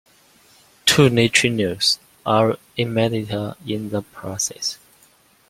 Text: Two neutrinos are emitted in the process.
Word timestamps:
Two 0.87 1.11
neutrinos 1.11 1.99
are 2.25 2.57
emitted 2.75 3.29
in 3.67 3.89
the 3.91 4.01
process. 4.01 4.79